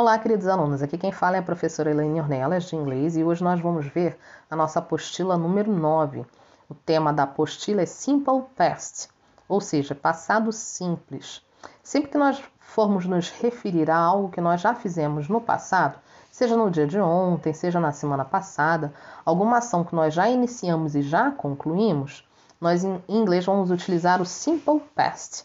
Olá, 0.00 0.16
queridos 0.16 0.46
alunos. 0.46 0.80
Aqui 0.80 0.96
quem 0.96 1.10
fala 1.10 1.34
é 1.34 1.38
a 1.40 1.42
professora 1.42 1.90
Elaine 1.90 2.20
Ornelas, 2.20 2.66
de 2.66 2.76
inglês, 2.76 3.16
e 3.16 3.24
hoje 3.24 3.42
nós 3.42 3.58
vamos 3.58 3.84
ver 3.84 4.16
a 4.48 4.54
nossa 4.54 4.78
apostila 4.78 5.36
número 5.36 5.72
9. 5.72 6.24
O 6.70 6.74
tema 6.74 7.12
da 7.12 7.24
apostila 7.24 7.82
é 7.82 7.84
Simple 7.84 8.44
Past, 8.56 9.08
ou 9.48 9.60
seja, 9.60 9.96
passado 9.96 10.52
simples. 10.52 11.44
Sempre 11.82 12.12
que 12.12 12.16
nós 12.16 12.40
formos 12.60 13.06
nos 13.06 13.28
referir 13.28 13.90
a 13.90 13.96
algo 13.96 14.30
que 14.30 14.40
nós 14.40 14.60
já 14.60 14.72
fizemos 14.72 15.28
no 15.28 15.40
passado, 15.40 15.98
seja 16.30 16.56
no 16.56 16.70
dia 16.70 16.86
de 16.86 17.00
ontem, 17.00 17.52
seja 17.52 17.80
na 17.80 17.90
semana 17.90 18.24
passada, 18.24 18.94
alguma 19.24 19.58
ação 19.58 19.82
que 19.82 19.96
nós 19.96 20.14
já 20.14 20.28
iniciamos 20.28 20.94
e 20.94 21.02
já 21.02 21.32
concluímos, 21.32 22.24
nós 22.60 22.84
em 22.84 23.02
inglês 23.08 23.44
vamos 23.44 23.68
utilizar 23.68 24.22
o 24.22 24.24
Simple 24.24 24.78
Past. 24.94 25.44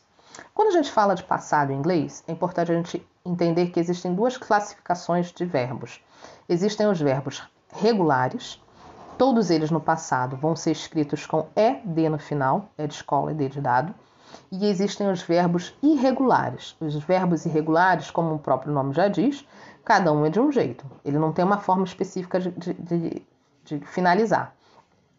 Quando 0.54 0.68
a 0.68 0.72
gente 0.74 0.92
fala 0.92 1.16
de 1.16 1.24
passado 1.24 1.72
em 1.72 1.76
inglês, 1.76 2.24
é 2.28 2.32
importante 2.32 2.72
a 2.72 2.76
gente 2.76 3.04
entender 3.26 3.68
que 3.68 3.80
existem 3.80 4.14
duas 4.14 4.38
classificações 4.38 5.32
de 5.32 5.46
verbos. 5.46 6.02
Existem 6.48 6.88
os 6.88 7.00
verbos 7.00 7.42
regulares, 7.72 8.62
todos 9.18 9.50
eles 9.50 9.72
no 9.72 9.80
passado 9.80 10.36
vão 10.36 10.56
ser 10.56 10.72
escritos 10.72 11.26
com 11.26 11.48
ED 11.56 12.10
no 12.10 12.20
final, 12.20 12.70
é 12.78 12.86
de 12.86 12.94
escola, 12.94 13.32
ED 13.32 13.50
de 13.50 13.62
dado. 13.62 13.94
E 14.52 14.66
existem 14.66 15.10
os 15.10 15.22
verbos 15.22 15.74
irregulares. 15.82 16.76
Os 16.80 16.96
verbos 16.96 17.46
irregulares, 17.46 18.12
como 18.12 18.36
o 18.36 18.40
próprio 18.40 18.74
nome 18.74 18.94
já 18.94 19.08
diz, 19.08 19.48
cada 19.86 20.12
um 20.12 20.26
é 20.26 20.30
de 20.30 20.40
um 20.40 20.52
jeito. 20.52 20.86
Ele 21.06 21.18
não 21.18 21.32
tem 21.32 21.46
uma 21.46 21.60
forma 21.60 21.86
específica 21.86 22.40
de, 22.40 22.52
de, 22.52 22.74
de, 22.74 23.28
de 23.64 23.80
finalizar. 23.86 24.54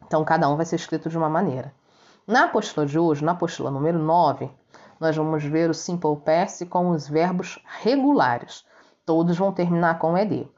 Então, 0.06 0.24
cada 0.24 0.48
um 0.48 0.56
vai 0.56 0.66
ser 0.66 0.76
escrito 0.76 1.08
de 1.08 1.16
uma 1.16 1.28
maneira. 1.28 1.72
Na 2.26 2.44
apostila 2.44 2.84
de 2.84 2.98
hoje, 2.98 3.24
na 3.24 3.32
apostila 3.32 3.70
número 3.70 3.98
9, 3.98 4.50
nós 5.00 5.16
vamos 5.16 5.44
ver 5.44 5.70
o 5.70 5.74
simple 5.74 6.16
past 6.16 6.64
com 6.66 6.90
os 6.90 7.08
verbos 7.08 7.58
regulares. 7.82 8.64
Todos 9.04 9.36
vão 9.36 9.52
terminar 9.52 9.98
com 9.98 10.16
ed. 10.16 10.48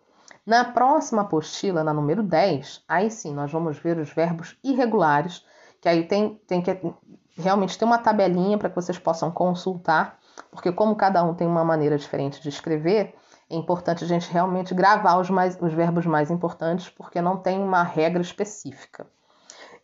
Na 0.47 0.65
próxima 0.65 1.23
apostila, 1.23 1.83
na 1.83 1.93
número 1.93 2.23
10, 2.23 2.85
aí 2.89 3.11
sim 3.11 3.35
nós 3.35 3.51
vamos 3.51 3.79
ver 3.79 3.99
os 3.99 4.11
verbos 4.11 4.57
irregulares, 4.63 5.45
que 5.81 5.89
aí 5.89 6.07
tem, 6.07 6.41
tem 6.47 6.63
que 6.63 6.71
realmente 7.37 7.77
ter 7.77 7.85
uma 7.85 7.99
tabelinha 7.99 8.57
para 8.57 8.69
que 8.69 8.77
vocês 8.77 8.99
possam 8.99 9.31
consultar, 9.31 10.19
porque 10.51 10.71
como 10.71 10.95
cada 10.95 11.25
um 11.25 11.35
tem 11.35 11.47
uma 11.47 11.65
maneira 11.65 11.99
diferente 11.99 12.41
de 12.41 12.49
escrever, 12.49 13.15
é 13.49 13.57
importante 13.57 14.05
a 14.05 14.07
gente 14.07 14.31
realmente 14.31 14.75
gravar 14.75 15.19
os, 15.19 15.31
mais, 15.31 15.59
os 15.61 15.73
verbos 15.73 16.07
mais 16.07 16.31
importantes, 16.31 16.89
porque 16.89 17.21
não 17.21 17.37
tem 17.37 17.59
uma 17.61 17.83
regra 17.83 18.23
específica. 18.23 19.07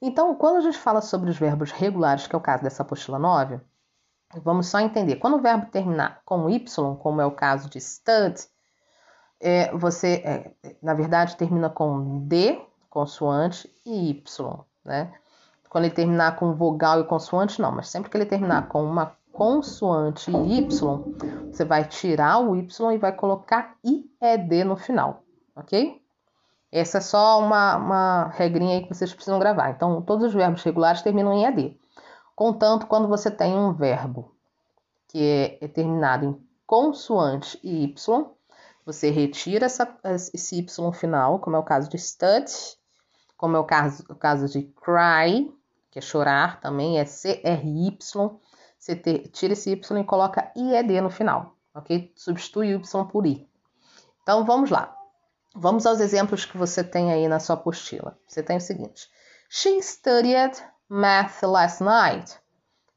Então, 0.01 0.35
quando 0.35 0.57
a 0.57 0.61
gente 0.61 0.79
fala 0.79 1.01
sobre 1.01 1.31
os 1.31 1.39
verbos 1.39 1.71
regulares, 1.71 2.27
que 2.27 2.35
é 2.35 2.39
o 2.39 2.43
caso 2.43 2.63
dessa 2.63 2.83
apostila 2.83 3.21
9, 3.21 3.61
vamos 4.43 4.69
só 4.69 4.81
entender. 4.81 5.17
Quando 5.17 5.37
o 5.37 5.43
verbo 5.43 5.67
terminar 5.67 6.23
com 6.25 6.49
Y, 6.49 6.97
como 6.97 7.21
é 7.21 7.27
o 7.27 7.33
caso 7.33 7.69
de 7.69 7.81
stud, 7.81 8.37
é, 9.41 9.77
você, 9.77 10.23
é, 10.25 10.53
na 10.83 10.95
verdade, 10.95 11.37
termina 11.37 11.69
com 11.69 12.27
D, 12.27 12.61
consoante, 12.89 13.69
e 13.85 14.11
Y, 14.11 14.65
né? 14.85 15.13
Quando 15.69 15.85
ele 15.85 15.95
terminar 15.95 16.37
com 16.37 16.55
vogal 16.55 17.01
e 17.01 17.05
consoante, 17.05 17.61
não, 17.61 17.73
mas 17.73 17.89
sempre 17.89 18.11
que 18.11 18.17
ele 18.17 18.27
terminar 18.27 18.69
com 18.69 18.85
uma 18.85 19.17
consoante 19.33 20.31
Y, 20.31 20.69
você 21.51 21.65
vai 21.65 21.85
tirar 21.85 22.39
o 22.39 22.55
Y 22.55 22.93
e 22.93 22.99
vai 22.99 23.13
colocar 23.13 23.77
IED 23.83 24.65
no 24.65 24.77
final, 24.77 25.23
ok? 25.57 26.01
Essa 26.71 26.99
é 26.99 27.01
só 27.01 27.39
uma, 27.39 27.77
uma 27.77 28.29
regrinha 28.29 28.77
aí 28.77 28.83
que 28.83 28.95
vocês 28.95 29.13
precisam 29.13 29.39
gravar. 29.39 29.71
Então, 29.71 30.01
todos 30.03 30.29
os 30.29 30.35
verbos 30.35 30.63
regulares 30.63 31.03
terminam 31.03 31.35
em 31.35 31.45
ED. 31.45 31.77
Contanto, 32.35 32.87
quando 32.87 33.09
você 33.09 33.31
tem 33.31 33.57
um 33.57 33.73
verbo 33.73 34.35
que 35.09 35.59
é, 35.61 35.69
terminado 35.69 36.25
em 36.25 36.49
consoante 36.67 37.59
e 37.63 37.85
Y, 37.85 38.27
você 38.85 39.11
retira 39.11 39.67
essa, 39.67 39.99
esse 40.33 40.59
Y 40.59 40.93
final, 40.93 41.39
como 41.39 41.57
é 41.57 41.59
o 41.59 41.65
caso 41.65 41.89
de 41.89 41.99
stud, 41.99 42.47
como 43.37 43.57
é 43.57 43.61
o 43.61 43.65
caso, 43.65 44.05
o 44.09 44.15
caso 44.15 44.49
de 44.49 44.63
cry, 44.63 45.53
que 45.91 45.99
é 45.99 46.03
chorar 46.03 46.61
também, 46.61 46.99
é 46.99 47.05
C-R-Y. 47.05 47.97
Você 48.79 48.97
tira 49.31 49.53
esse 49.53 49.71
Y 49.71 50.01
e 50.01 50.05
coloca 50.05 50.51
IED 50.57 51.01
no 51.01 51.11
final, 51.11 51.57
ok? 51.75 52.13
Substitui 52.17 52.73
Y 52.73 53.05
por 53.09 53.27
I. 53.27 53.49
Então, 54.23 54.45
vamos 54.45 54.71
lá. 54.71 54.97
Vamos 55.55 55.85
aos 55.85 56.01
exemplos 56.01 56.47
que 56.47 56.57
você 56.57 56.83
tem 56.83 57.13
aí 57.13 57.29
na 57.29 57.39
sua 57.39 57.55
apostila. 57.55 58.19
Você 58.27 58.43
tem 58.43 58.57
o 58.57 58.61
seguinte: 58.61 59.11
She 59.51 59.83
studied 59.83 60.57
math 60.89 61.43
last 61.43 61.83
night. 61.83 62.39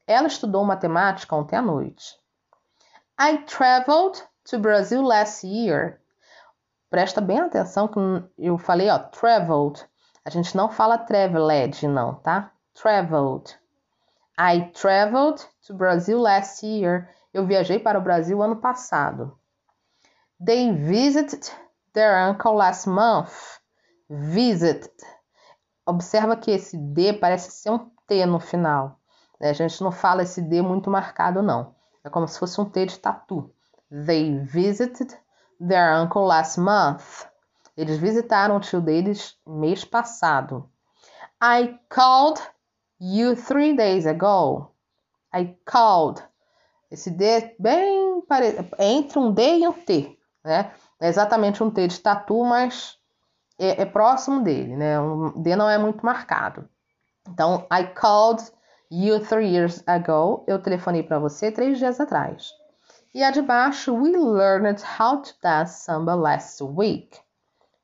Ela 0.06 0.26
estudou 0.28 0.64
matemática 0.64 1.34
ontem 1.34 1.56
à 1.56 1.62
noite. 1.62 2.16
I 3.18 3.38
traveled 3.38 4.22
to 4.50 4.58
Brazil 4.58 5.02
last 5.02 5.46
year. 5.46 6.00
Presta 6.90 7.20
bem 7.20 7.40
atenção 7.40 7.88
que 7.88 7.98
eu 8.38 8.58
falei, 8.58 8.88
ó, 8.88 8.98
traveled. 8.98 9.84
A 10.24 10.30
gente 10.30 10.56
não 10.56 10.70
fala 10.70 10.98
traveled, 10.98 11.86
não, 11.88 12.14
tá? 12.16 12.52
Traveled. 12.74 13.58
I 14.38 14.70
traveled 14.72 15.42
to 15.66 15.74
Brazil 15.74 16.20
last 16.20 16.64
year. 16.64 17.08
Eu 17.32 17.46
viajei 17.46 17.78
para 17.78 17.98
o 17.98 18.02
Brasil 18.02 18.42
ano 18.42 18.56
passado. 18.56 19.38
They 20.44 20.72
visited 20.72 21.50
their 21.94 22.14
uncle 22.28 22.54
last 22.54 22.86
month. 22.86 23.58
Visit. 24.08 24.90
Observa 25.86 26.36
que 26.36 26.50
esse 26.50 26.76
D 26.76 27.12
parece 27.12 27.52
ser 27.52 27.70
um 27.70 27.90
T 28.06 28.26
no 28.26 28.40
final. 28.40 28.98
Né? 29.40 29.50
A 29.50 29.52
gente 29.52 29.82
não 29.82 29.92
fala 29.92 30.24
esse 30.24 30.42
D 30.42 30.60
muito 30.60 30.90
marcado, 30.90 31.42
não. 31.42 31.74
É 32.04 32.10
como 32.10 32.26
se 32.26 32.38
fosse 32.38 32.60
um 32.60 32.64
T 32.64 32.86
de 32.86 32.98
tatu. 32.98 33.50
They 33.88 34.40
visited 34.40 35.16
their 35.60 35.96
uncle 35.96 36.26
last 36.26 36.58
month. 36.58 37.26
Eles 37.76 37.98
visitaram 37.98 38.56
o 38.56 38.60
tio 38.60 38.80
deles 38.80 39.36
mês 39.46 39.84
passado. 39.84 40.68
I 41.42 41.78
called 41.88 42.40
you 43.00 43.36
three 43.36 43.76
days 43.76 44.06
ago. 44.06 44.72
I 45.34 45.56
called. 45.64 46.22
Esse 46.90 47.10
D 47.10 47.24
é 47.24 47.56
bem. 47.58 48.22
Entre 48.78 49.18
um 49.18 49.32
D 49.32 49.58
e 49.58 49.68
um 49.68 49.72
T, 49.72 50.18
né? 50.44 50.72
é 51.00 51.08
exatamente 51.08 51.62
um 51.62 51.70
T 51.70 51.86
de 51.86 52.00
tatu, 52.00 52.42
mas 52.44 52.95
é, 53.58 53.82
é 53.82 53.84
próximo 53.84 54.42
dele, 54.42 54.76
né? 54.76 55.00
O 55.00 55.30
D 55.36 55.56
não 55.56 55.68
é 55.68 55.78
muito 55.78 56.04
marcado. 56.04 56.68
Então, 57.28 57.66
I 57.72 57.86
called 57.94 58.42
you 58.90 59.20
three 59.20 59.54
years 59.54 59.82
ago. 59.86 60.44
Eu 60.46 60.60
telefonei 60.60 61.02
para 61.02 61.18
você 61.18 61.50
três 61.50 61.78
dias 61.78 62.00
atrás. 62.00 62.50
E 63.14 63.22
a 63.22 63.30
de 63.30 63.42
baixo, 63.42 63.94
we 63.94 64.10
learned 64.10 64.82
how 64.98 65.22
to 65.22 65.30
dance 65.42 65.84
samba 65.84 66.14
last 66.14 66.62
week. 66.62 67.18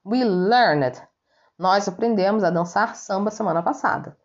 We 0.05 0.25
learned. 0.25 1.01
Nós 1.59 1.89
aprendemos 1.89 2.45
a 2.45 2.51
dançar 2.51 2.95
samba 2.97 3.31
semana 3.31 3.63
passada. 3.63 4.17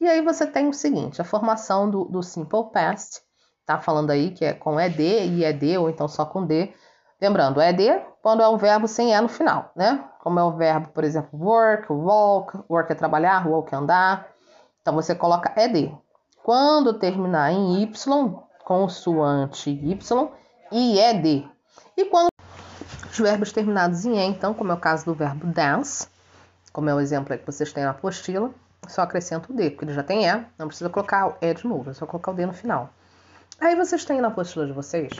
E 0.00 0.06
aí 0.06 0.20
você 0.22 0.46
tem 0.46 0.68
o 0.68 0.72
seguinte, 0.72 1.20
a 1.20 1.24
formação 1.24 1.90
do, 1.90 2.04
do 2.04 2.22
simple 2.22 2.70
past, 2.72 3.20
tá 3.66 3.80
falando 3.80 4.10
aí 4.10 4.30
que 4.30 4.44
é 4.44 4.52
com 4.52 4.78
ED 4.78 5.00
e 5.00 5.44
ED, 5.44 5.78
ou 5.78 5.90
então 5.90 6.06
só 6.06 6.24
com 6.24 6.46
D, 6.46 6.72
Lembrando, 7.20 7.60
ED 7.60 8.00
quando 8.22 8.42
é 8.42 8.48
um 8.48 8.56
verbo 8.56 8.88
sem 8.88 9.12
E 9.12 9.20
no 9.20 9.28
final, 9.28 9.70
né? 9.74 10.04
Como 10.20 10.38
é 10.38 10.42
o 10.42 10.52
verbo, 10.52 10.88
por 10.88 11.04
exemplo, 11.04 11.38
work, 11.38 11.92
walk, 11.92 12.58
work 12.68 12.92
é 12.92 12.94
trabalhar, 12.94 13.46
walk 13.46 13.74
é 13.74 13.78
andar. 13.78 14.28
Então 14.82 14.94
você 14.94 15.14
coloca 15.14 15.52
ED. 15.56 15.94
Quando 16.42 16.94
terminar 16.94 17.52
em 17.52 17.82
Y, 17.82 18.42
consoante 18.64 19.70
Y, 19.70 20.30
e 20.72 20.98
ED. 20.98 21.48
E 21.96 22.04
quando 22.06 22.28
os 23.10 23.18
verbos 23.18 23.52
terminados 23.52 24.04
em 24.04 24.16
E, 24.16 24.24
então, 24.24 24.54
como 24.54 24.72
é 24.72 24.74
o 24.74 24.80
caso 24.80 25.04
do 25.04 25.14
verbo 25.14 25.46
dance, 25.46 26.08
como 26.72 26.88
é 26.88 26.94
o 26.94 27.00
exemplo 27.00 27.36
que 27.36 27.46
vocês 27.46 27.72
têm 27.72 27.84
na 27.84 27.90
apostila, 27.90 28.50
só 28.86 29.02
acrescenta 29.02 29.52
o 29.52 29.56
D, 29.56 29.70
porque 29.70 29.84
ele 29.84 29.92
já 29.92 30.02
tem 30.02 30.28
E, 30.28 30.46
não 30.58 30.68
precisa 30.68 30.88
colocar 30.90 31.28
o 31.28 31.36
E 31.40 31.52
de 31.52 31.66
novo, 31.66 31.90
é 31.90 31.94
só 31.94 32.06
colocar 32.06 32.32
o 32.32 32.34
D 32.34 32.46
no 32.46 32.52
final. 32.52 32.90
Aí 33.60 33.74
vocês 33.74 34.04
têm 34.04 34.20
na 34.20 34.28
apostila 34.28 34.66
de 34.66 34.72
vocês 34.72 35.12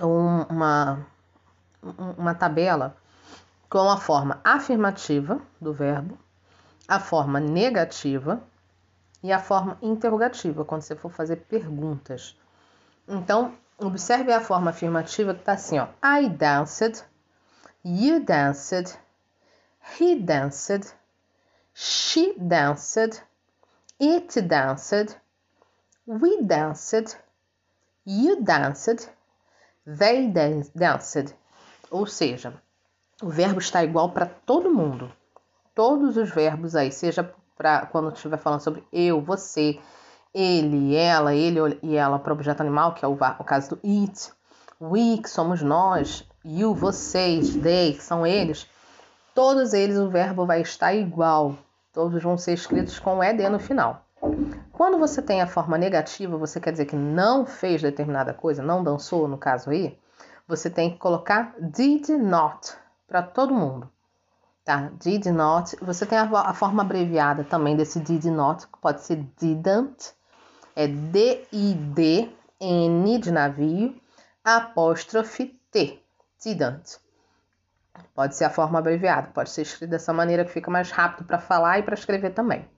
uma, 0.00 1.06
uma 2.16 2.34
tabela 2.34 2.96
com 3.68 3.90
a 3.90 3.96
forma 3.96 4.40
afirmativa 4.44 5.40
do 5.60 5.72
verbo, 5.72 6.18
a 6.86 6.98
forma 6.98 7.38
negativa 7.38 8.42
e 9.22 9.32
a 9.32 9.38
forma 9.38 9.76
interrogativa, 9.82 10.64
quando 10.64 10.82
você 10.82 10.96
for 10.96 11.10
fazer 11.10 11.36
perguntas. 11.36 12.38
Então, 13.06 13.54
observe 13.76 14.32
a 14.32 14.40
forma 14.40 14.70
afirmativa 14.70 15.34
que 15.34 15.40
está 15.40 15.52
assim, 15.52 15.78
ó. 15.78 15.88
I 16.02 16.28
danced, 16.28 17.04
you 17.84 18.20
danced, 18.20 18.98
he 19.98 20.16
danced, 20.20 20.94
she 21.74 22.34
danced, 22.38 23.22
it 24.00 24.40
danced, 24.42 25.16
we 26.06 26.42
danced, 26.42 27.18
you 28.06 28.42
danced, 28.42 29.10
They 29.88 30.26
danced. 30.26 31.34
Ou 31.90 32.06
seja, 32.06 32.54
o 33.22 33.28
verbo 33.28 33.58
está 33.58 33.82
igual 33.82 34.10
para 34.10 34.26
todo 34.26 34.72
mundo. 34.72 35.10
Todos 35.74 36.16
os 36.16 36.30
verbos 36.30 36.76
aí, 36.76 36.92
seja 36.92 37.32
para 37.56 37.86
quando 37.86 38.12
estiver 38.12 38.38
falando 38.38 38.60
sobre 38.60 38.84
eu, 38.92 39.20
você, 39.20 39.78
ele, 40.32 40.94
ela, 40.94 41.34
ele 41.34 41.78
e 41.82 41.96
ela 41.96 42.18
para 42.18 42.32
objeto 42.32 42.60
animal, 42.60 42.94
que 42.94 43.04
é 43.04 43.08
o, 43.08 43.12
o 43.14 43.44
caso 43.44 43.70
do 43.70 43.80
it, 43.84 44.30
we, 44.80 45.18
que 45.18 45.28
somos 45.28 45.62
nós, 45.62 46.24
you, 46.44 46.74
vocês, 46.74 47.56
they, 47.56 47.94
que 47.94 48.02
são 48.02 48.26
eles, 48.26 48.68
todos 49.34 49.72
eles 49.72 49.98
o 49.98 50.08
verbo 50.08 50.46
vai 50.46 50.60
estar 50.60 50.94
igual. 50.94 51.56
Todos 51.92 52.22
vão 52.22 52.38
ser 52.38 52.52
escritos 52.52 52.98
com 52.98 53.22
ed 53.24 53.48
no 53.48 53.58
final. 53.58 54.04
Quando 54.72 54.98
você 54.98 55.20
tem 55.20 55.40
a 55.40 55.46
forma 55.46 55.76
negativa, 55.76 56.36
você 56.36 56.60
quer 56.60 56.70
dizer 56.70 56.86
que 56.86 56.94
não 56.94 57.44
fez 57.44 57.82
determinada 57.82 58.32
coisa, 58.32 58.62
não 58.62 58.84
dançou, 58.84 59.26
no 59.26 59.38
caso 59.38 59.70
aí, 59.70 59.98
você 60.48 60.70
tem 60.70 60.90
que 60.90 60.96
colocar 60.96 61.54
did 61.60 62.08
not 62.08 62.72
para 63.06 63.22
todo 63.22 63.54
mundo. 63.54 63.88
Tá? 64.64 64.90
Did 65.00 65.26
not. 65.26 65.76
Você 65.82 66.06
tem 66.06 66.18
a, 66.18 66.24
a, 66.24 66.54
forma 66.54 66.82
abreviada 66.82 67.44
também 67.44 67.76
desse 67.76 68.00
did 68.00 68.24
not, 68.24 68.66
que 68.66 68.78
pode 68.80 69.02
ser 69.02 69.16
didn't. 69.38 70.14
É 70.74 70.86
D-I-D, 70.86 72.30
N 72.60 73.18
de 73.18 73.30
navio, 73.30 74.00
apóstrofe 74.44 75.60
T. 75.70 76.02
Didn't. 76.42 76.98
Pode 78.14 78.36
ser 78.36 78.44
a 78.44 78.50
forma 78.50 78.78
abreviada, 78.78 79.28
pode 79.34 79.50
ser 79.50 79.62
escrito 79.62 79.90
dessa 79.90 80.12
maneira 80.12 80.44
que 80.44 80.52
fica 80.52 80.70
mais 80.70 80.90
rápido 80.90 81.26
para 81.26 81.38
falar 81.38 81.78
e 81.78 81.82
para 81.82 81.94
escrever 81.94 82.30
também. 82.30 82.68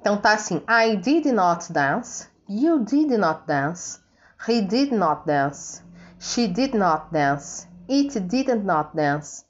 Então 0.00 0.16
tá 0.16 0.34
assim: 0.34 0.62
I 0.68 0.96
did 0.96 1.26
not 1.26 1.72
dance, 1.72 2.28
you 2.48 2.78
did 2.78 3.10
not 3.18 3.44
dance, 3.46 4.00
he 4.46 4.62
did 4.62 4.92
not 4.92 5.26
dance, 5.26 5.82
she 6.26 6.48
did 6.48 6.74
not 6.74 7.12
dance, 7.12 7.68
it 7.88 8.18
did 8.26 8.64
not 8.64 8.96
dance, 8.96 9.44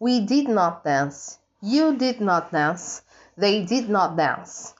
we 0.00 0.20
did 0.20 0.48
not 0.48 0.82
dance, 0.82 1.38
you 1.60 1.94
did 1.94 2.20
not 2.20 2.50
dance, 2.50 3.02
they 3.36 3.62
did 3.64 3.88
not 3.90 4.16
dance. 4.16 4.74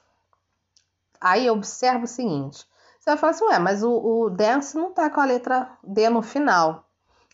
Aí 1.21 1.49
observa 1.49 2.05
o 2.05 2.07
seguinte: 2.07 2.65
você 2.99 3.11
vai 3.11 3.17
falar 3.17 3.31
assim, 3.31 3.45
ué, 3.45 3.59
mas 3.59 3.83
o, 3.83 3.91
o 3.91 4.29
dance 4.29 4.75
não 4.75 4.91
tá 4.91 5.09
com 5.09 5.21
a 5.21 5.25
letra 5.25 5.69
D 5.83 6.09
no 6.09 6.23
final. 6.23 6.89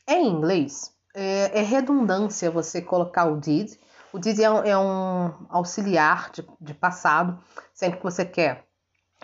Em 0.05 0.27
inglês, 0.27 0.93
é, 1.13 1.59
é 1.59 1.61
redundância 1.61 2.51
você 2.51 2.81
colocar 2.81 3.25
o 3.25 3.39
did. 3.39 3.71
O 4.11 4.19
did 4.19 4.39
é 4.39 4.51
um, 4.51 4.63
é 4.63 4.77
um 4.77 5.31
auxiliar 5.49 6.29
de, 6.31 6.45
de 6.59 6.73
passado. 6.73 7.39
Sempre 7.73 7.99
que 7.99 8.03
você 8.03 8.25
quer 8.25 8.65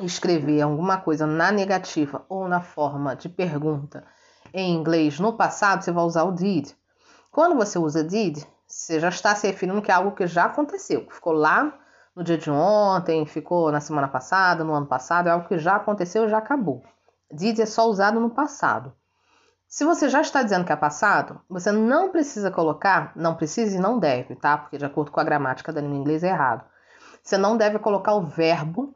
escrever 0.01 0.61
alguma 0.61 0.97
coisa 0.97 1.27
na 1.27 1.51
negativa 1.51 2.25
ou 2.29 2.47
na 2.47 2.61
forma 2.61 3.15
de 3.15 3.27
pergunta 3.27 4.05
em 4.55 4.73
inglês 4.73 5.19
no 5.19 5.33
passado, 5.33 5.83
você 5.83 5.91
vai 5.91 6.05
usar 6.05 6.23
o 6.23 6.31
did. 6.31 6.71
Quando 7.29 7.55
você 7.55 7.77
usa 7.77 8.01
did, 8.03 8.41
você 8.65 8.99
já 8.99 9.09
está 9.09 9.35
se 9.35 9.45
referindo 9.45 9.81
que 9.81 9.91
é 9.91 9.93
algo 9.93 10.15
que 10.15 10.25
já 10.25 10.45
aconteceu, 10.45 11.05
que 11.05 11.13
ficou 11.13 11.33
lá 11.33 11.77
no 12.15 12.23
dia 12.23 12.37
de 12.37 12.49
ontem, 12.49 13.25
ficou 13.25 13.69
na 13.69 13.81
semana 13.81 14.07
passada, 14.07 14.63
no 14.63 14.73
ano 14.73 14.85
passado, 14.85 15.27
é 15.27 15.31
algo 15.31 15.47
que 15.47 15.59
já 15.59 15.75
aconteceu 15.75 16.25
e 16.25 16.29
já 16.29 16.37
acabou. 16.37 16.81
Did 17.29 17.59
é 17.59 17.65
só 17.65 17.85
usado 17.89 18.17
no 18.19 18.29
passado. 18.29 18.93
Se 19.67 19.83
você 19.83 20.07
já 20.07 20.21
está 20.21 20.41
dizendo 20.41 20.63
que 20.63 20.71
é 20.71 20.75
passado, 20.77 21.41
você 21.49 21.69
não 21.69 22.09
precisa 22.09 22.49
colocar, 22.49 23.11
não 23.13 23.35
precisa 23.35 23.75
e 23.75 23.79
não 23.79 23.99
deve, 23.99 24.35
tá? 24.35 24.57
Porque 24.57 24.77
de 24.77 24.85
acordo 24.85 25.11
com 25.11 25.19
a 25.19 25.23
gramática 25.23 25.73
da 25.73 25.81
língua 25.81 25.97
inglesa 25.97 26.27
é 26.27 26.29
errado. 26.29 26.63
Você 27.21 27.37
não 27.37 27.57
deve 27.57 27.77
colocar 27.79 28.13
o 28.13 28.21
verbo 28.21 28.95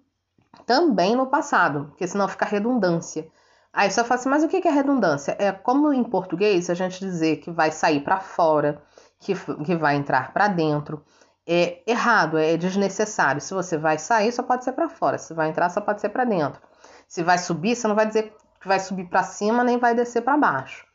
também 0.65 1.17
no 1.17 1.27
passado, 1.27 1.87
porque 1.89 2.07
senão 2.07 2.29
fica 2.29 2.45
redundância. 2.45 3.27
Aí 3.71 3.89
você 3.91 4.03
fala 4.03 4.19
assim, 4.19 4.29
mas 4.29 4.43
o 4.43 4.47
que 4.47 4.67
é 4.67 4.71
redundância? 4.71 5.35
É 5.39 5.51
como 5.51 5.93
em 5.93 6.03
português 6.03 6.69
a 6.69 6.73
gente 6.73 6.99
dizer 6.99 7.37
que 7.37 7.51
vai 7.51 7.71
sair 7.71 8.01
para 8.01 8.19
fora, 8.19 8.81
que, 9.19 9.35
que 9.35 9.75
vai 9.75 9.95
entrar 9.95 10.33
para 10.33 10.47
dentro. 10.47 11.03
É 11.47 11.81
errado, 11.85 12.37
é 12.37 12.57
desnecessário. 12.57 13.39
Se 13.41 13.53
você 13.53 13.77
vai 13.77 13.97
sair, 13.97 14.31
só 14.31 14.43
pode 14.43 14.63
ser 14.63 14.73
para 14.73 14.89
fora. 14.89 15.17
Se 15.17 15.33
vai 15.33 15.49
entrar, 15.49 15.69
só 15.69 15.81
pode 15.81 16.01
ser 16.01 16.09
para 16.09 16.25
dentro. 16.25 16.61
Se 17.07 17.23
vai 17.23 17.37
subir, 17.37 17.75
você 17.75 17.87
não 17.87 17.95
vai 17.95 18.07
dizer 18.07 18.33
que 18.59 18.67
vai 18.67 18.79
subir 18.79 19.05
para 19.05 19.23
cima 19.23 19.63
nem 19.63 19.77
vai 19.77 19.95
descer 19.95 20.21
para 20.21 20.37
baixo. 20.37 20.85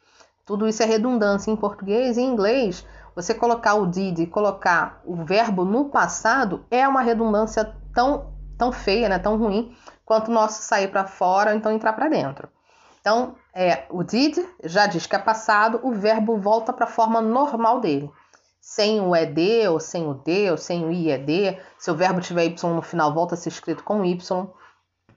Tudo 0.44 0.68
isso 0.68 0.82
é 0.82 0.86
redundância 0.86 1.50
em 1.50 1.56
português 1.56 2.16
e 2.16 2.20
em 2.20 2.26
inglês. 2.26 2.86
Você 3.14 3.34
colocar 3.34 3.74
o 3.74 3.86
did 3.86 4.18
e 4.18 4.26
colocar 4.26 5.00
o 5.04 5.24
verbo 5.24 5.64
no 5.64 5.88
passado 5.88 6.66
é 6.70 6.86
uma 6.86 7.00
redundância 7.00 7.74
tão, 7.94 8.32
tão 8.58 8.72
feia, 8.72 9.08
né, 9.08 9.18
tão 9.18 9.38
ruim, 9.38 9.74
quanto 10.04 10.30
o 10.30 10.34
nosso 10.34 10.62
sair 10.62 10.88
para 10.88 11.06
fora 11.06 11.52
ou 11.52 11.56
então 11.56 11.72
entrar 11.72 11.92
para 11.94 12.08
dentro. 12.08 12.48
Então, 13.04 13.34
é, 13.52 13.84
o 13.90 14.02
did 14.02 14.38
já 14.62 14.86
diz 14.86 15.06
que 15.06 15.14
é 15.14 15.18
passado, 15.18 15.78
o 15.82 15.92
verbo 15.92 16.38
volta 16.38 16.72
para 16.72 16.86
a 16.86 16.88
forma 16.88 17.20
normal 17.20 17.78
dele. 17.78 18.10
Sem 18.62 18.98
o 18.98 19.14
ed, 19.14 19.68
ou 19.68 19.78
sem 19.78 20.08
o 20.08 20.14
d, 20.14 20.50
ou 20.50 20.56
sem 20.56 20.86
o 20.86 20.90
ied. 20.90 21.60
Se 21.76 21.90
o 21.90 21.94
verbo 21.94 22.22
tiver 22.22 22.46
y 22.46 22.66
no 22.66 22.80
final, 22.80 23.12
volta 23.12 23.34
a 23.34 23.36
ser 23.36 23.50
escrito 23.50 23.84
com 23.84 24.02
y. 24.06 24.16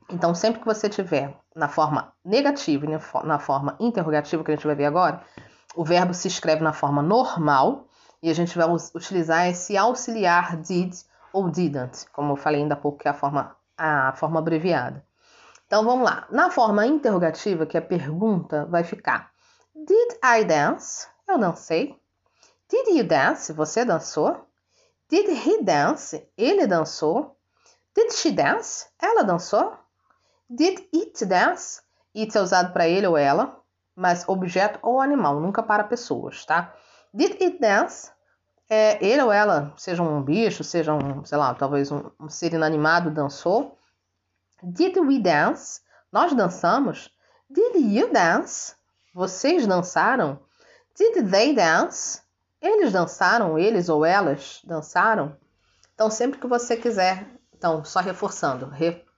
Então, 0.10 0.36
sempre 0.36 0.60
que 0.60 0.66
você 0.66 0.90
tiver 0.90 1.34
na 1.56 1.70
forma 1.70 2.12
negativa 2.26 2.86
e 2.86 2.90
na 3.26 3.40
forma 3.40 3.78
interrogativa, 3.80 4.44
que 4.44 4.52
a 4.52 4.56
gente 4.56 4.68
vai 4.68 4.76
ver 4.76 4.88
agora, 4.88 5.24
o 5.74 5.86
verbo 5.86 6.14
se 6.14 6.28
escreve 6.28 6.62
na 6.62 6.74
forma 6.74 7.02
normal 7.02 7.88
e 8.22 8.30
a 8.30 8.34
gente 8.34 8.58
vai 8.58 8.68
utilizar 8.68 9.48
esse 9.48 9.78
auxiliar 9.78 10.58
did 10.58 10.94
ou 11.32 11.50
didn't, 11.50 12.06
como 12.12 12.34
eu 12.34 12.36
falei 12.36 12.64
ainda 12.64 12.74
há 12.74 12.78
pouco, 12.78 12.98
que 12.98 13.08
é 13.08 13.12
a 13.12 13.14
forma, 13.14 13.56
a 13.78 14.12
forma 14.12 14.40
abreviada. 14.40 15.07
Então 15.68 15.84
vamos 15.84 16.06
lá. 16.10 16.26
Na 16.32 16.50
forma 16.50 16.88
interrogativa, 16.88 17.66
que 17.66 17.78
é 17.78 17.80
a 17.82 17.84
pergunta, 17.84 18.66
vai 18.66 18.84
ficar 18.84 19.32
Did 19.76 20.18
I 20.24 20.46
dance? 20.46 21.08
Eu 21.28 21.38
dancei. 21.38 21.96
Did 22.70 22.88
you 22.98 23.04
dance? 23.04 23.52
Você 23.54 23.86
dançou? 23.86 24.48
Did 25.10 25.30
he 25.30 25.62
dance? 25.62 26.26
Ele 26.38 26.66
dançou. 26.66 27.38
Did 27.96 28.12
she 28.12 28.32
dance? 28.32 28.88
Ela 29.02 29.24
dançou. 29.24 29.78
Did 30.50 30.80
it 30.94 31.26
dance? 31.26 31.82
It 32.16 32.36
é 32.36 32.42
usado 32.42 32.74
para 32.74 32.88
ele 32.88 33.06
ou 33.06 33.18
ela, 33.18 33.62
mas 33.96 34.28
objeto 34.28 34.80
ou 34.82 35.00
animal, 35.00 35.40
nunca 35.40 35.62
para 35.62 35.84
pessoas, 35.84 36.46
tá? 36.46 36.74
Did 37.14 37.42
it 37.42 37.60
dance? 37.60 38.12
É, 38.70 39.04
ele 39.06 39.22
ou 39.22 39.32
ela, 39.32 39.74
seja 39.78 40.02
um 40.02 40.22
bicho, 40.24 40.64
seja 40.64 40.94
um, 40.94 41.24
sei 41.24 41.38
lá, 41.38 41.54
talvez 41.54 41.92
um, 41.92 42.10
um 42.20 42.30
ser 42.30 42.54
inanimado, 42.54 43.12
dançou. 43.12 43.77
Did 44.64 44.98
we 44.98 45.20
dance? 45.20 45.82
Nós 46.12 46.34
dançamos. 46.34 47.10
Did 47.50 47.76
you 47.76 48.12
dance? 48.12 48.76
Vocês 49.14 49.68
dançaram? 49.68 50.40
Did 50.98 51.30
they 51.30 51.54
dance? 51.54 52.22
Eles 52.62 52.92
dançaram, 52.92 53.58
eles 53.58 53.88
ou 53.88 54.04
elas 54.04 54.62
dançaram? 54.64 55.38
Então, 55.94 56.10
sempre 56.10 56.40
que 56.40 56.48
você 56.48 56.76
quiser, 56.76 57.28
então, 57.56 57.84
só 57.84 58.00
reforçando, 58.00 58.72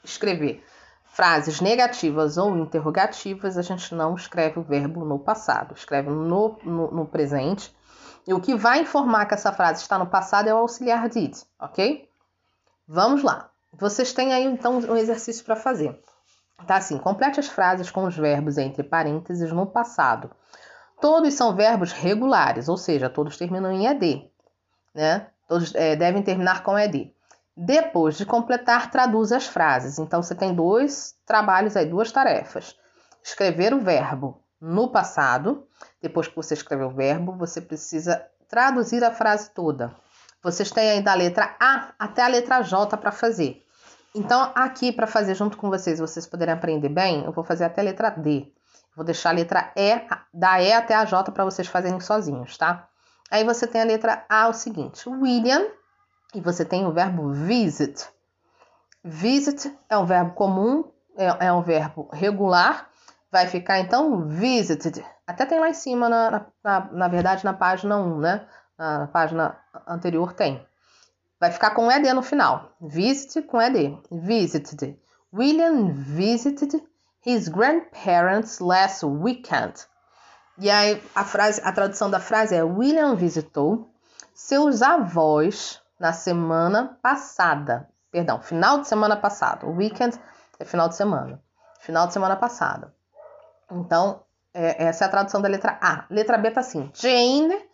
escrever 0.03 0.63
frases 1.05 1.59
negativas 1.59 2.37
ou 2.37 2.57
interrogativas, 2.57 3.57
a 3.57 3.61
gente 3.61 3.93
não 3.95 4.15
escreve 4.15 4.59
o 4.59 4.63
verbo 4.63 5.03
no 5.03 5.19
passado, 5.19 5.73
escreve 5.73 6.09
no, 6.09 6.57
no, 6.63 6.91
no 6.91 7.05
presente. 7.05 7.75
E 8.27 8.33
o 8.33 8.39
que 8.39 8.55
vai 8.55 8.81
informar 8.81 9.25
que 9.25 9.33
essa 9.33 9.51
frase 9.51 9.81
está 9.81 9.97
no 9.97 10.07
passado 10.07 10.47
é 10.47 10.53
o 10.53 10.57
auxiliar 10.57 11.09
did, 11.09 11.35
ok? 11.59 12.09
Vamos 12.87 13.23
lá. 13.23 13.48
Vocês 13.79 14.13
têm 14.13 14.33
aí 14.33 14.43
então 14.43 14.77
um 14.77 14.97
exercício 14.97 15.43
para 15.45 15.55
fazer. 15.55 15.97
Tá 16.67 16.75
assim, 16.75 16.97
complete 16.97 17.39
as 17.39 17.47
frases 17.47 17.89
com 17.89 18.03
os 18.03 18.15
verbos 18.15 18.57
entre 18.57 18.83
parênteses 18.83 19.51
no 19.51 19.65
passado. 19.65 20.29
Todos 20.99 21.33
são 21.33 21.55
verbos 21.55 21.93
regulares, 21.93 22.67
ou 22.67 22.75
seja, 22.75 23.09
todos 23.09 23.37
terminam 23.37 23.71
em 23.71 23.87
ed, 23.87 24.29
né? 24.93 25.27
Todos 25.47 25.73
é, 25.73 25.95
devem 25.95 26.21
terminar 26.21 26.61
com 26.61 26.77
ed. 26.77 27.13
Depois 27.55 28.17
de 28.17 28.25
completar, 28.25 28.91
traduz 28.91 29.31
as 29.31 29.47
frases. 29.47 29.97
Então 29.97 30.21
você 30.21 30.35
tem 30.35 30.53
dois 30.53 31.15
trabalhos 31.25 31.77
aí, 31.77 31.85
duas 31.85 32.11
tarefas. 32.11 32.75
Escrever 33.23 33.73
o 33.73 33.79
verbo 33.79 34.43
no 34.59 34.91
passado. 34.91 35.65
Depois 36.01 36.27
que 36.27 36.35
você 36.35 36.53
escreveu 36.53 36.87
o 36.87 36.93
verbo, 36.93 37.33
você 37.37 37.61
precisa 37.61 38.21
traduzir 38.47 39.03
a 39.03 39.11
frase 39.11 39.51
toda. 39.51 39.95
Vocês 40.43 40.71
têm 40.71 40.89
aí 40.89 41.01
da 41.01 41.13
letra 41.13 41.55
A 41.59 41.93
até 41.97 42.23
a 42.23 42.27
letra 42.27 42.61
J 42.61 42.97
para 42.97 43.11
fazer. 43.11 43.65
Então, 44.15 44.51
aqui 44.55 44.91
para 44.91 45.05
fazer 45.05 45.35
junto 45.35 45.57
com 45.57 45.69
vocês, 45.69 45.99
vocês 45.99 46.25
poderem 46.25 46.53
aprender 46.53 46.89
bem, 46.89 47.23
eu 47.23 47.31
vou 47.31 47.43
fazer 47.43 47.65
até 47.65 47.81
a 47.81 47.83
letra 47.83 48.09
D. 48.09 48.51
Vou 48.95 49.05
deixar 49.05 49.29
a 49.29 49.33
letra 49.33 49.71
E, 49.75 50.01
da 50.33 50.61
E 50.61 50.73
até 50.73 50.95
a 50.95 51.05
J 51.05 51.31
para 51.31 51.45
vocês 51.45 51.67
fazerem 51.67 51.99
sozinhos, 51.99 52.57
tá? 52.57 52.87
Aí 53.29 53.43
você 53.43 53.67
tem 53.67 53.81
a 53.81 53.85
letra 53.85 54.25
A, 54.27 54.47
o 54.47 54.53
seguinte: 54.53 55.07
William 55.07 55.67
e 56.33 56.41
você 56.41 56.65
tem 56.65 56.85
o 56.85 56.91
verbo 56.91 57.31
visit. 57.31 58.07
Visit 59.03 59.71
é 59.87 59.97
um 59.97 60.05
verbo 60.05 60.33
comum, 60.33 60.91
é, 61.15 61.47
é 61.47 61.53
um 61.53 61.61
verbo 61.61 62.09
regular. 62.11 62.89
Vai 63.31 63.45
ficar 63.45 63.79
então 63.79 64.27
visited. 64.27 65.05
Até 65.27 65.45
tem 65.45 65.59
lá 65.59 65.69
em 65.69 65.73
cima, 65.73 66.09
na, 66.09 66.47
na, 66.63 66.79
na 66.91 67.07
verdade, 67.07 67.45
na 67.45 67.53
página 67.53 67.95
1, 67.95 68.19
né? 68.19 68.47
Na, 68.75 68.99
na 68.99 69.07
página 69.07 69.57
anterior 69.87 70.33
tem. 70.33 70.65
Vai 71.39 71.51
ficar 71.51 71.71
com 71.71 71.89
ED 71.89 72.13
no 72.13 72.21
final. 72.21 72.71
Visit 72.81 73.41
com 73.43 73.61
ED. 73.61 73.97
Visited. 74.11 74.99
William 75.33 75.93
visited 75.93 76.81
his 77.25 77.47
grandparents 77.47 78.59
last 78.59 79.05
weekend. 79.05 79.73
E 80.57 80.69
aí 80.69 81.01
a 81.15 81.23
frase, 81.23 81.61
a 81.63 81.71
tradução 81.71 82.09
da 82.09 82.19
frase 82.19 82.55
é 82.55 82.63
William 82.63 83.15
visitou 83.15 83.89
seus 84.33 84.81
avós 84.81 85.81
na 85.99 86.11
semana 86.11 86.97
passada. 87.01 87.87
Perdão, 88.11 88.41
final 88.41 88.81
de 88.81 88.87
semana 88.87 89.15
passada. 89.15 89.65
O 89.65 89.75
weekend 89.75 90.19
é 90.59 90.65
final 90.65 90.89
de 90.89 90.95
semana. 90.95 91.41
Final 91.79 92.07
de 92.07 92.13
semana 92.13 92.35
passada. 92.35 92.93
Então, 93.71 94.23
É, 94.51 94.85
essa 94.85 95.05
é 95.05 95.07
a 95.07 95.11
tradução 95.11 95.39
da 95.41 95.47
letra 95.47 95.77
A. 95.79 96.05
Letra 96.09 96.35
B 96.35 96.49
tá 96.49 96.61
assim: 96.61 96.89
Jane. 96.93 97.68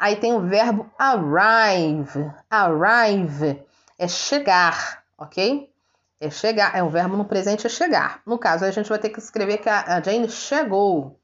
Aí 0.00 0.16
tem 0.16 0.32
o 0.32 0.40
verbo 0.40 0.90
arrive. 0.98 2.32
Arrive 2.48 3.62
é 3.98 4.08
chegar, 4.08 5.04
ok? 5.18 5.70
É 6.18 6.30
chegar, 6.30 6.74
é 6.74 6.82
um 6.82 6.88
verbo 6.88 7.18
no 7.18 7.26
presente 7.26 7.66
é 7.66 7.68
chegar. 7.68 8.22
No 8.24 8.38
caso, 8.38 8.64
a 8.64 8.70
gente 8.70 8.88
vai 8.88 8.98
ter 8.98 9.10
que 9.10 9.18
escrever 9.18 9.58
que 9.58 9.68
a 9.68 10.00
Jane 10.00 10.26
chegou. 10.30 11.20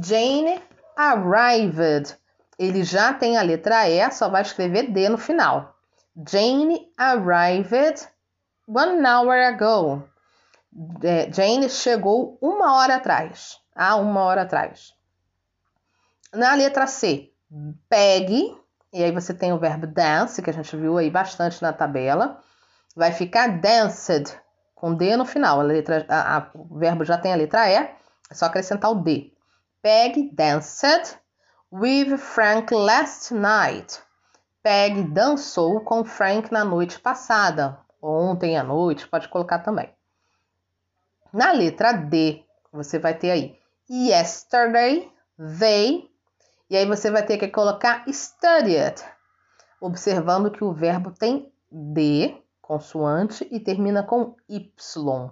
Jane 0.00 0.62
arrived. 0.96 2.16
Ele 2.56 2.84
já 2.84 3.12
tem 3.12 3.36
a 3.36 3.42
letra 3.42 3.90
E, 3.90 4.08
só 4.12 4.28
vai 4.28 4.42
escrever 4.42 4.92
D 4.92 5.08
no 5.08 5.18
final. 5.18 5.74
Jane 6.16 6.92
arrived 6.96 8.06
one 8.68 9.04
hour 9.04 9.34
ago. 9.34 10.08
É, 11.02 11.28
Jane 11.32 11.68
chegou 11.68 12.38
uma 12.40 12.76
hora 12.76 12.94
atrás. 12.96 13.60
Ah, 13.74 13.96
uma 13.96 14.22
hora 14.22 14.42
atrás. 14.42 14.94
Na 16.32 16.54
letra 16.54 16.86
C, 16.86 17.31
Peg, 17.88 18.56
e 18.92 19.02
aí 19.02 19.12
você 19.12 19.34
tem 19.34 19.52
o 19.52 19.58
verbo 19.58 19.86
dance, 19.86 20.42
que 20.42 20.50
a 20.50 20.52
gente 20.52 20.76
viu 20.76 20.98
aí 20.98 21.10
bastante 21.10 21.62
na 21.62 21.72
tabela. 21.72 22.40
Vai 22.94 23.12
ficar 23.12 23.60
danced, 23.60 24.34
com 24.74 24.94
D 24.94 25.16
no 25.16 25.24
final. 25.24 25.60
A 25.60 25.62
letra, 25.62 26.04
a, 26.08 26.36
a, 26.36 26.50
o 26.54 26.78
verbo 26.78 27.04
já 27.04 27.18
tem 27.18 27.32
a 27.32 27.36
letra 27.36 27.68
E, 27.70 27.74
é 27.74 28.34
só 28.34 28.46
acrescentar 28.46 28.90
o 28.90 28.96
D. 28.96 29.32
Peg 29.82 30.30
danced 30.32 31.18
with 31.72 32.16
Frank 32.18 32.74
last 32.74 33.34
night. 33.34 34.00
Peg 34.62 35.02
dançou 35.04 35.80
com 35.80 36.04
Frank 36.04 36.52
na 36.52 36.64
noite 36.64 37.00
passada. 37.00 37.78
Ontem 38.00 38.56
à 38.56 38.62
noite, 38.62 39.08
pode 39.08 39.28
colocar 39.28 39.58
também. 39.58 39.90
Na 41.32 41.52
letra 41.52 41.92
D, 41.92 42.44
você 42.72 42.98
vai 42.98 43.14
ter 43.14 43.30
aí 43.30 43.58
yesterday, 43.88 45.10
they, 45.58 46.11
e 46.72 46.76
aí 46.78 46.86
você 46.86 47.10
vai 47.10 47.22
ter 47.22 47.36
que 47.36 47.48
colocar 47.48 48.02
studied, 48.10 49.04
observando 49.78 50.50
que 50.50 50.64
o 50.64 50.72
verbo 50.72 51.10
tem 51.10 51.52
D, 51.70 52.42
consoante, 52.62 53.46
e 53.50 53.60
termina 53.60 54.02
com 54.02 54.34
Y. 54.48 55.30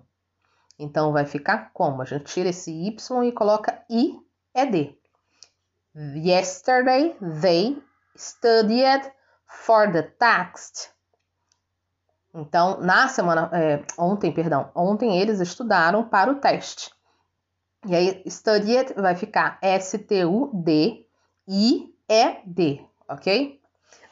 Então 0.78 1.12
vai 1.12 1.24
ficar 1.24 1.70
como? 1.72 2.02
A 2.02 2.04
gente 2.04 2.24
tira 2.24 2.50
esse 2.50 2.70
Y 2.70 3.24
e 3.24 3.32
coloca 3.32 3.82
I, 3.88 4.20
é 4.52 4.66
D. 4.66 4.94
Yesterday, 5.94 7.16
they 7.40 7.82
studied 8.14 9.10
for 9.46 9.90
the 9.90 10.02
text. 10.02 10.90
Então, 12.34 12.82
na 12.82 13.08
semana, 13.08 13.48
é, 13.54 13.82
ontem, 13.96 14.30
perdão, 14.30 14.70
ontem 14.74 15.18
eles 15.18 15.40
estudaram 15.40 16.06
para 16.06 16.30
o 16.30 16.34
teste. 16.34 16.90
E 17.86 17.96
aí, 17.96 18.22
studied 18.28 18.92
vai 18.92 19.16
ficar 19.16 19.58
S-T-U-D-I-E-D, 21.50 22.80
ok? 23.08 23.60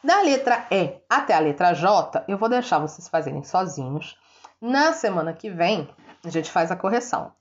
Da 0.02 0.22
letra 0.22 0.66
E 0.72 0.96
até 1.08 1.34
a 1.34 1.38
letra 1.38 1.72
J, 1.72 2.24
eu 2.26 2.36
vou 2.36 2.48
deixar 2.48 2.80
vocês 2.80 3.08
fazerem 3.08 3.44
sozinhos. 3.44 4.18
Na 4.60 4.92
semana 4.92 5.32
que 5.32 5.48
vem, 5.48 5.88
a 6.24 6.30
gente 6.30 6.50
faz 6.50 6.72
a 6.72 6.76
correção. 6.76 7.32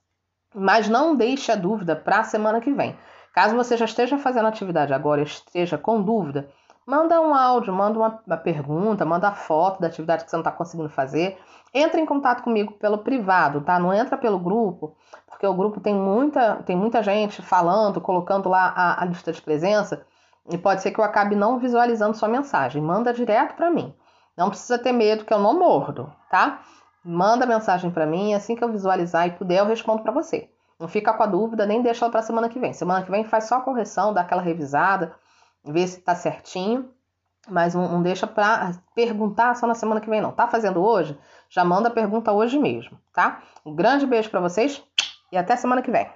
Mas 0.54 0.88
não 0.88 1.16
deixe 1.16 1.50
a 1.50 1.56
dúvida 1.56 1.96
para 1.96 2.20
a 2.20 2.24
semana 2.24 2.60
que 2.60 2.72
vem. 2.72 2.96
Caso 3.34 3.56
você 3.56 3.76
já 3.76 3.86
esteja 3.86 4.18
fazendo 4.18 4.46
atividade 4.46 4.94
agora 4.94 5.20
e 5.20 5.24
esteja 5.24 5.76
com 5.76 6.00
dúvida, 6.00 6.48
Manda 6.88 7.20
um 7.20 7.34
áudio, 7.34 7.70
manda 7.70 7.98
uma, 7.98 8.18
uma 8.26 8.36
pergunta, 8.38 9.04
manda 9.04 9.30
foto 9.30 9.78
da 9.78 9.88
atividade 9.88 10.24
que 10.24 10.30
você 10.30 10.36
não 10.36 10.40
está 10.40 10.50
conseguindo 10.50 10.88
fazer. 10.88 11.38
Entra 11.74 12.00
em 12.00 12.06
contato 12.06 12.42
comigo 12.42 12.72
pelo 12.72 12.96
privado, 12.96 13.60
tá? 13.60 13.78
Não 13.78 13.92
entra 13.92 14.16
pelo 14.16 14.38
grupo, 14.38 14.96
porque 15.26 15.46
o 15.46 15.52
grupo 15.52 15.80
tem 15.80 15.94
muita, 15.94 16.62
tem 16.64 16.74
muita 16.74 17.02
gente 17.02 17.42
falando, 17.42 18.00
colocando 18.00 18.48
lá 18.48 18.72
a, 18.74 19.02
a 19.02 19.04
lista 19.04 19.30
de 19.30 19.42
presença, 19.42 20.02
e 20.48 20.56
pode 20.56 20.80
ser 20.80 20.90
que 20.90 20.98
eu 20.98 21.04
acabe 21.04 21.36
não 21.36 21.58
visualizando 21.58 22.16
sua 22.16 22.26
mensagem. 22.26 22.80
Manda 22.80 23.12
direto 23.12 23.54
para 23.54 23.70
mim. 23.70 23.94
Não 24.34 24.48
precisa 24.48 24.78
ter 24.78 24.92
medo 24.92 25.26
que 25.26 25.34
eu 25.34 25.40
não 25.40 25.58
mordo, 25.58 26.10
tá? 26.30 26.62
Manda 27.04 27.44
mensagem 27.44 27.90
para 27.90 28.06
mim, 28.06 28.32
assim 28.32 28.56
que 28.56 28.64
eu 28.64 28.72
visualizar 28.72 29.26
e 29.26 29.32
puder, 29.32 29.58
eu 29.58 29.66
respondo 29.66 30.02
para 30.02 30.10
você. 30.10 30.48
Não 30.80 30.88
fica 30.88 31.12
com 31.12 31.22
a 31.22 31.26
dúvida, 31.26 31.66
nem 31.66 31.82
deixa 31.82 32.08
para 32.08 32.22
semana 32.22 32.48
que 32.48 32.58
vem. 32.58 32.72
Semana 32.72 33.04
que 33.04 33.10
vem 33.10 33.24
faz 33.24 33.44
só 33.44 33.56
a 33.56 33.60
correção, 33.60 34.14
dá 34.14 34.22
aquela 34.22 34.40
revisada 34.40 35.14
ver 35.72 35.86
se 35.86 36.00
tá 36.00 36.14
certinho. 36.14 36.90
Mas 37.48 37.74
não, 37.74 37.88
não 37.88 38.02
deixa 38.02 38.26
para 38.26 38.72
perguntar 38.94 39.54
só 39.54 39.66
na 39.66 39.74
semana 39.74 40.00
que 40.00 40.10
vem, 40.10 40.20
não. 40.20 40.32
Tá 40.32 40.46
fazendo 40.46 40.82
hoje? 40.82 41.18
Já 41.48 41.64
manda 41.64 41.88
a 41.88 41.92
pergunta 41.92 42.30
hoje 42.32 42.58
mesmo, 42.58 42.98
tá? 43.12 43.42
Um 43.64 43.74
grande 43.74 44.06
beijo 44.06 44.28
para 44.28 44.40
vocês 44.40 44.82
e 45.32 45.38
até 45.38 45.56
semana 45.56 45.80
que 45.80 45.90
vem. 45.90 46.06